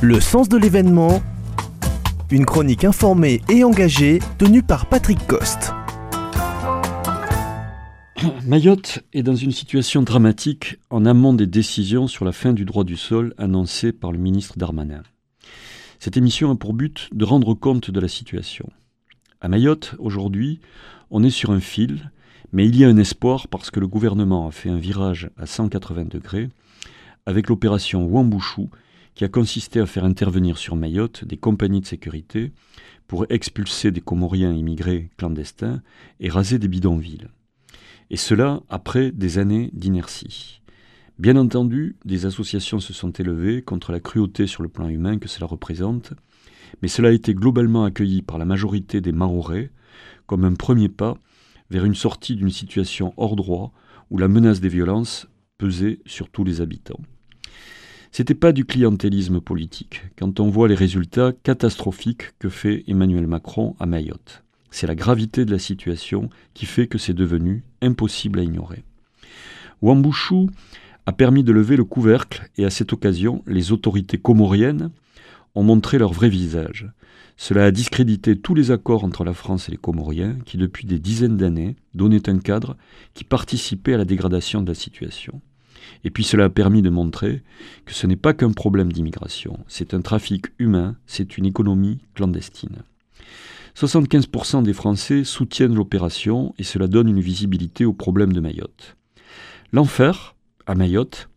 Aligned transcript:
Le 0.00 0.20
sens 0.20 0.48
de 0.48 0.56
l'événement, 0.56 1.20
une 2.30 2.46
chronique 2.46 2.84
informée 2.84 3.40
et 3.48 3.64
engagée 3.64 4.20
tenue 4.38 4.62
par 4.62 4.86
Patrick 4.88 5.18
Coste. 5.26 5.72
Mayotte 8.46 9.00
est 9.12 9.24
dans 9.24 9.34
une 9.34 9.50
situation 9.50 10.02
dramatique 10.02 10.76
en 10.90 11.04
amont 11.04 11.34
des 11.34 11.48
décisions 11.48 12.06
sur 12.06 12.24
la 12.24 12.30
fin 12.30 12.52
du 12.52 12.64
droit 12.64 12.84
du 12.84 12.96
sol 12.96 13.34
annoncées 13.38 13.90
par 13.90 14.12
le 14.12 14.18
ministre 14.18 14.56
Darmanin. 14.56 15.02
Cette 15.98 16.16
émission 16.16 16.52
a 16.52 16.54
pour 16.54 16.74
but 16.74 17.08
de 17.12 17.24
rendre 17.24 17.54
compte 17.54 17.90
de 17.90 17.98
la 17.98 18.06
situation. 18.06 18.70
À 19.40 19.48
Mayotte, 19.48 19.96
aujourd'hui, 19.98 20.60
on 21.10 21.24
est 21.24 21.30
sur 21.30 21.50
un 21.50 21.58
fil, 21.58 22.12
mais 22.52 22.68
il 22.68 22.76
y 22.76 22.84
a 22.84 22.88
un 22.88 22.98
espoir 22.98 23.48
parce 23.48 23.72
que 23.72 23.80
le 23.80 23.88
gouvernement 23.88 24.46
a 24.46 24.52
fait 24.52 24.70
un 24.70 24.78
virage 24.78 25.28
à 25.36 25.46
180 25.46 26.04
degrés 26.04 26.50
avec 27.26 27.48
l'opération 27.48 28.06
Wambouchou 28.06 28.70
qui 29.18 29.24
a 29.24 29.28
consisté 29.28 29.80
à 29.80 29.86
faire 29.86 30.04
intervenir 30.04 30.58
sur 30.58 30.76
Mayotte 30.76 31.24
des 31.24 31.36
compagnies 31.36 31.80
de 31.80 31.86
sécurité 31.86 32.52
pour 33.08 33.26
expulser 33.30 33.90
des 33.90 34.00
Comoriens 34.00 34.52
immigrés 34.52 35.10
clandestins 35.16 35.82
et 36.20 36.28
raser 36.28 36.60
des 36.60 36.68
bidonvilles. 36.68 37.26
Et 38.10 38.16
cela 38.16 38.62
après 38.68 39.10
des 39.10 39.38
années 39.38 39.70
d'inertie. 39.72 40.62
Bien 41.18 41.34
entendu, 41.34 41.96
des 42.04 42.26
associations 42.26 42.78
se 42.78 42.92
sont 42.92 43.10
élevées 43.10 43.60
contre 43.60 43.90
la 43.90 43.98
cruauté 43.98 44.46
sur 44.46 44.62
le 44.62 44.68
plan 44.68 44.88
humain 44.88 45.18
que 45.18 45.26
cela 45.26 45.46
représente, 45.46 46.12
mais 46.80 46.86
cela 46.86 47.08
a 47.08 47.12
été 47.12 47.34
globalement 47.34 47.82
accueilli 47.82 48.22
par 48.22 48.38
la 48.38 48.44
majorité 48.44 49.00
des 49.00 49.10
Mahorais 49.10 49.72
comme 50.28 50.44
un 50.44 50.54
premier 50.54 50.88
pas 50.88 51.18
vers 51.70 51.84
une 51.84 51.96
sortie 51.96 52.36
d'une 52.36 52.50
situation 52.50 53.14
hors 53.16 53.34
droit 53.34 53.72
où 54.10 54.18
la 54.18 54.28
menace 54.28 54.60
des 54.60 54.68
violences 54.68 55.26
pesait 55.58 55.98
sur 56.06 56.30
tous 56.30 56.44
les 56.44 56.60
habitants. 56.60 57.00
C'était 58.10 58.34
pas 58.34 58.52
du 58.52 58.64
clientélisme 58.64 59.40
politique, 59.40 60.02
quand 60.18 60.40
on 60.40 60.50
voit 60.50 60.68
les 60.68 60.74
résultats 60.74 61.32
catastrophiques 61.42 62.32
que 62.38 62.48
fait 62.48 62.84
Emmanuel 62.88 63.26
Macron 63.26 63.76
à 63.78 63.86
Mayotte. 63.86 64.42
C'est 64.70 64.86
la 64.86 64.94
gravité 64.94 65.44
de 65.44 65.52
la 65.52 65.58
situation 65.58 66.28
qui 66.54 66.66
fait 66.66 66.86
que 66.86 66.98
c'est 66.98 67.14
devenu 67.14 67.64
impossible 67.80 68.38
à 68.38 68.42
ignorer. 68.42 68.84
Wambouchou 69.82 70.50
a 71.06 71.12
permis 71.12 71.44
de 71.44 71.52
lever 71.52 71.76
le 71.76 71.84
couvercle 71.84 72.50
et 72.56 72.64
à 72.64 72.70
cette 72.70 72.92
occasion, 72.92 73.42
les 73.46 73.72
autorités 73.72 74.18
comoriennes 74.18 74.90
ont 75.54 75.62
montré 75.62 75.98
leur 75.98 76.12
vrai 76.12 76.28
visage. 76.28 76.90
Cela 77.36 77.66
a 77.66 77.70
discrédité 77.70 78.36
tous 78.36 78.54
les 78.54 78.72
accords 78.72 79.04
entre 79.04 79.24
la 79.24 79.32
France 79.32 79.68
et 79.68 79.70
les 79.70 79.78
Comoriens 79.78 80.36
qui, 80.44 80.56
depuis 80.56 80.86
des 80.86 80.98
dizaines 80.98 81.36
d'années, 81.36 81.76
donnaient 81.94 82.28
un 82.28 82.40
cadre 82.40 82.76
qui 83.14 83.22
participait 83.22 83.94
à 83.94 83.98
la 83.98 84.04
dégradation 84.04 84.60
de 84.60 84.68
la 84.68 84.74
situation. 84.74 85.40
Et 86.04 86.10
puis 86.10 86.24
cela 86.24 86.44
a 86.44 86.50
permis 86.50 86.82
de 86.82 86.90
montrer 86.90 87.42
que 87.84 87.94
ce 87.94 88.06
n'est 88.06 88.16
pas 88.16 88.34
qu'un 88.34 88.52
problème 88.52 88.92
d'immigration, 88.92 89.58
c'est 89.68 89.94
un 89.94 90.00
trafic 90.00 90.46
humain, 90.58 90.96
c'est 91.06 91.38
une 91.38 91.46
économie 91.46 91.98
clandestine. 92.14 92.82
75% 93.76 94.62
des 94.64 94.72
Français 94.72 95.22
soutiennent 95.22 95.74
l'opération 95.74 96.52
et 96.58 96.64
cela 96.64 96.88
donne 96.88 97.08
une 97.08 97.20
visibilité 97.20 97.84
au 97.84 97.92
problème 97.92 98.32
de 98.32 98.40
Mayotte. 98.40 98.96
L'enfer, 99.72 100.34
à 100.66 100.74
Mayotte, 100.74 101.28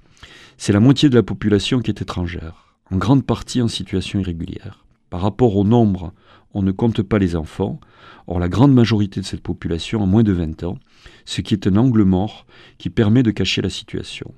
c'est 0.58 0.74
la 0.74 0.80
moitié 0.80 1.10
de 1.10 1.16
la 1.16 1.24
population 1.24 1.80
qui 1.80 1.92
est 1.92 2.02
étrangère, 2.02 2.76
en 2.90 2.98
grande 2.98 3.26
partie 3.26 3.62
en 3.62 3.68
situation 3.68 4.20
irrégulière. 4.20 4.86
Par 5.10 5.22
rapport 5.22 5.56
au 5.56 5.64
nombre, 5.64 6.14
on 6.54 6.64
ne 6.64 6.72
compte 6.72 7.02
pas 7.02 7.20
les 7.20 7.36
enfants, 7.36 7.80
or 8.28 8.40
la 8.40 8.50
grande 8.50 8.74
majorité 8.74 9.20
de 9.20 9.26
cette 9.26 9.42
population 9.42 10.02
a 10.02 10.06
moins 10.06 10.24
de 10.24 10.32
20 10.32 10.64
ans, 10.64 10.78
ce 11.26 11.42
qui 11.42 11.54
est 11.54 11.68
un 11.68 11.76
angle 11.76 12.04
mort 12.04 12.46
qui 12.78 12.90
permet 12.90 13.24
de 13.24 13.32
cacher 13.32 13.62
la 13.62 13.70
situation. 13.70 14.34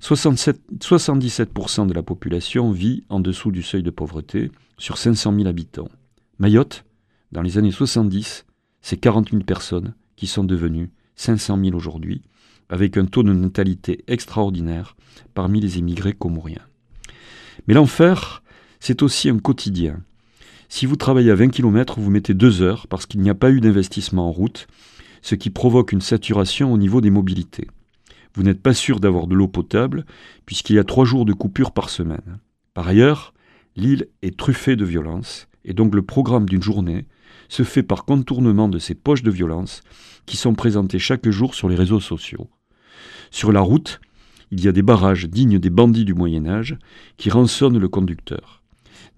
77% 0.00 1.86
de 1.86 1.92
la 1.92 2.02
population 2.02 2.72
vit 2.72 3.04
en 3.10 3.20
dessous 3.20 3.50
du 3.50 3.62
seuil 3.62 3.82
de 3.82 3.90
pauvreté 3.90 4.50
sur 4.78 4.96
500 4.96 5.34
000 5.34 5.46
habitants. 5.46 5.90
Mayotte, 6.38 6.84
dans 7.32 7.42
les 7.42 7.58
années 7.58 7.70
70, 7.70 8.46
c'est 8.80 8.96
40 8.96 9.30
000 9.30 9.42
personnes 9.42 9.94
qui 10.16 10.26
sont 10.26 10.44
devenues 10.44 10.90
500 11.16 11.62
000 11.62 11.76
aujourd'hui, 11.76 12.22
avec 12.70 12.96
un 12.96 13.04
taux 13.04 13.22
de 13.22 13.32
natalité 13.34 14.02
extraordinaire 14.06 14.96
parmi 15.34 15.60
les 15.60 15.76
émigrés 15.76 16.14
comoriens. 16.14 16.66
Mais 17.68 17.74
l'enfer, 17.74 18.42
c'est 18.80 19.02
aussi 19.02 19.28
un 19.28 19.38
quotidien. 19.38 20.00
Si 20.70 20.86
vous 20.86 20.96
travaillez 20.96 21.30
à 21.30 21.34
20 21.34 21.48
km, 21.48 22.00
vous 22.00 22.10
mettez 22.10 22.32
deux 22.32 22.62
heures 22.62 22.86
parce 22.86 23.04
qu'il 23.04 23.20
n'y 23.20 23.28
a 23.28 23.34
pas 23.34 23.50
eu 23.50 23.60
d'investissement 23.60 24.28
en 24.28 24.32
route, 24.32 24.66
ce 25.20 25.34
qui 25.34 25.50
provoque 25.50 25.92
une 25.92 26.00
saturation 26.00 26.72
au 26.72 26.78
niveau 26.78 27.02
des 27.02 27.10
mobilités 27.10 27.68
vous 28.34 28.42
n'êtes 28.42 28.62
pas 28.62 28.74
sûr 28.74 29.00
d'avoir 29.00 29.26
de 29.26 29.34
l'eau 29.34 29.48
potable, 29.48 30.04
puisqu'il 30.46 30.76
y 30.76 30.78
a 30.78 30.84
trois 30.84 31.04
jours 31.04 31.24
de 31.24 31.32
coupure 31.32 31.72
par 31.72 31.90
semaine. 31.90 32.38
Par 32.74 32.88
ailleurs, 32.88 33.34
l'île 33.76 34.08
est 34.22 34.36
truffée 34.36 34.76
de 34.76 34.84
violences, 34.84 35.48
et 35.64 35.74
donc 35.74 35.94
le 35.94 36.02
programme 36.02 36.48
d'une 36.48 36.62
journée 36.62 37.06
se 37.48 37.64
fait 37.64 37.82
par 37.82 38.04
contournement 38.04 38.68
de 38.68 38.78
ces 38.78 38.94
poches 38.94 39.22
de 39.22 39.30
violence 39.30 39.82
qui 40.26 40.36
sont 40.36 40.54
présentées 40.54 40.98
chaque 40.98 41.28
jour 41.28 41.54
sur 41.54 41.68
les 41.68 41.74
réseaux 41.74 42.00
sociaux. 42.00 42.48
Sur 43.30 43.52
la 43.52 43.60
route, 43.60 44.00
il 44.50 44.64
y 44.64 44.68
a 44.68 44.72
des 44.72 44.82
barrages 44.82 45.28
dignes 45.28 45.58
des 45.58 45.70
bandits 45.70 46.04
du 46.04 46.14
Moyen 46.14 46.46
Âge 46.46 46.76
qui 47.16 47.30
rançonnent 47.30 47.78
le 47.78 47.88
conducteur. 47.88 48.62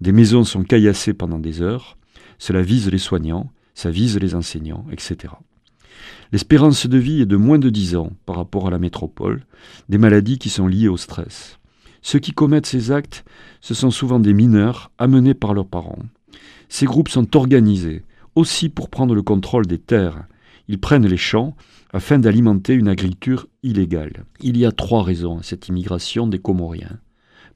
Des 0.01 0.11
maisons 0.11 0.43
sont 0.43 0.63
caillassées 0.63 1.13
pendant 1.13 1.39
des 1.39 1.61
heures, 1.61 1.97
cela 2.39 2.61
vise 2.61 2.89
les 2.89 2.97
soignants, 2.97 3.51
ça 3.73 3.89
vise 3.89 4.17
les 4.17 4.35
enseignants, 4.35 4.85
etc. 4.91 5.33
L'espérance 6.31 6.87
de 6.87 6.97
vie 6.97 7.21
est 7.21 7.25
de 7.25 7.35
moins 7.35 7.59
de 7.59 7.69
10 7.69 7.95
ans 7.95 8.11
par 8.25 8.35
rapport 8.35 8.67
à 8.67 8.71
la 8.71 8.79
métropole, 8.79 9.45
des 9.89 9.97
maladies 9.97 10.39
qui 10.39 10.49
sont 10.49 10.67
liées 10.67 10.87
au 10.87 10.97
stress. 10.97 11.59
Ceux 12.01 12.19
qui 12.19 12.31
commettent 12.31 12.65
ces 12.65 12.91
actes, 12.91 13.23
ce 13.61 13.73
sont 13.73 13.91
souvent 13.91 14.19
des 14.19 14.33
mineurs 14.33 14.91
amenés 14.97 15.33
par 15.33 15.53
leurs 15.53 15.67
parents. 15.67 15.99
Ces 16.69 16.85
groupes 16.85 17.09
sont 17.09 17.35
organisés 17.35 18.03
aussi 18.35 18.69
pour 18.69 18.89
prendre 18.89 19.15
le 19.15 19.21
contrôle 19.21 19.67
des 19.67 19.77
terres. 19.77 20.25
Ils 20.67 20.79
prennent 20.79 21.07
les 21.07 21.17
champs 21.17 21.55
afin 21.93 22.19
d'alimenter 22.19 22.73
une 22.73 22.87
agriculture 22.87 23.47
illégale. 23.61 24.25
Il 24.41 24.57
y 24.57 24.65
a 24.65 24.71
trois 24.71 25.03
raisons 25.03 25.39
à 25.39 25.43
cette 25.43 25.67
immigration 25.67 26.27
des 26.27 26.39
Comoriens. 26.39 26.99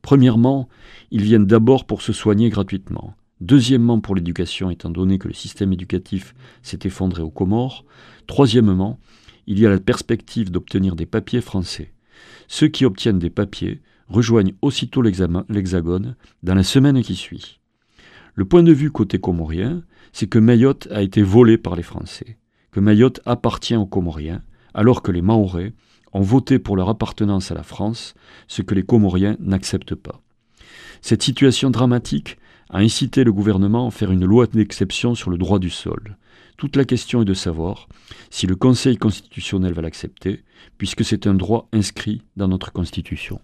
Premièrement, 0.02 0.70
ils 1.12 1.24
viennent 1.24 1.48
d'abord 1.48 1.86
pour 1.86 2.02
se 2.02 2.14
soigner 2.14 2.50
gratuitement. 2.50 3.16
Deuxièmement, 3.40 4.00
pour 4.00 4.16
l'éducation, 4.16 4.70
étant 4.72 4.90
donné 4.90 5.20
que 5.20 5.28
le 5.28 5.34
système 5.34 5.74
éducatif 5.74 6.34
s'est 6.64 6.80
effondré 6.84 7.22
aux 7.22 7.30
Comores. 7.30 7.86
Troisièmement, 8.26 9.00
il 9.46 9.60
y 9.60 9.66
a 9.66 9.70
la 9.70 9.80
perspective 9.80 10.52
d'obtenir 10.52 10.96
des 10.96 11.06
papiers 11.06 11.42
français. 11.42 11.94
Ceux 12.48 12.68
qui 12.68 12.86
obtiennent 12.86 13.20
des 13.20 13.30
papiers 13.30 13.82
rejoignent 14.08 14.54
aussitôt 14.62 15.02
l'Hexagone 15.02 16.16
dans 16.44 16.56
la 16.56 16.64
semaine 16.64 17.02
qui 17.02 17.16
suit. 17.16 17.60
Le 18.34 18.46
point 18.46 18.64
de 18.64 18.72
vue 18.72 18.92
côté 18.92 19.20
comorien, 19.20 19.84
c'est 20.14 20.28
que 20.28 20.40
Mayotte 20.40 20.88
a 20.92 21.02
été 21.02 21.22
volée 21.22 21.58
par 21.58 21.76
les 21.76 21.84
Français, 21.84 22.38
que 22.72 22.80
Mayotte 22.80 23.20
appartient 23.26 23.76
aux 23.76 23.86
Comoriens, 23.86 24.42
alors 24.74 25.02
que 25.02 25.12
les 25.12 25.22
Mahorais 25.22 25.74
ont 26.14 26.22
voté 26.22 26.60
pour 26.60 26.76
leur 26.76 26.90
appartenance 26.90 27.52
à 27.52 27.56
la 27.56 27.64
France, 27.64 28.14
ce 28.48 28.62
que 28.62 28.76
les 28.76 28.84
Comoriens 28.84 29.38
n'acceptent 29.40 29.96
pas. 29.96 30.22
Cette 31.02 31.24
situation 31.24 31.70
dramatique 31.70 32.38
a 32.70 32.80
incité 32.80 33.24
le 33.24 33.34
gouvernement 33.34 33.88
à 33.88 33.92
faire 33.92 34.12
une 34.12 34.26
loi 34.26 34.48
d'exception 34.48 35.16
sur 35.16 35.30
le 35.30 35.38
droit 35.38 35.60
du 35.60 35.70
sol. 35.70 36.18
Toute 36.58 36.76
la 36.76 36.86
question 36.86 37.22
est 37.22 37.26
de 37.26 37.34
savoir 37.34 37.88
si 38.30 38.48
le 38.48 38.56
Conseil 38.56 38.98
constitutionnel 38.98 39.74
va 39.74 39.84
l'accepter, 39.84 40.44
puisque 40.78 41.06
c'est 41.06 41.28
un 41.28 41.34
droit 41.34 41.70
inscrit 41.72 42.24
dans 42.36 42.48
notre 42.48 42.72
Constitution. 42.72 43.40